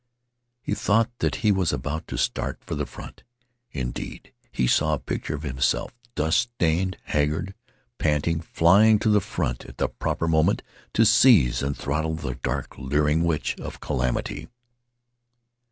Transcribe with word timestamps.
He 0.63 0.73
thought 0.73 1.11
that 1.19 1.35
he 1.45 1.51
was 1.51 1.71
about 1.71 2.07
to 2.07 2.17
start 2.17 2.57
for 2.65 2.73
the 2.73 2.87
front. 2.87 3.21
Indeed, 3.71 4.33
he 4.51 4.65
saw 4.65 4.95
a 4.95 4.97
picture 4.97 5.35
of 5.35 5.43
himself, 5.43 5.93
dust 6.15 6.39
stained, 6.39 6.97
haggard, 7.03 7.53
panting, 7.99 8.41
flying 8.41 8.97
to 8.97 9.09
the 9.09 9.21
front 9.21 9.63
at 9.65 9.77
the 9.77 9.87
proper 9.87 10.27
moment 10.27 10.63
to 10.95 11.05
seize 11.05 11.61
and 11.61 11.77
throttle 11.77 12.15
the 12.15 12.33
dark, 12.33 12.79
leering 12.79 13.25
witch 13.25 13.55
of 13.59 13.79
calamity. 13.79 14.49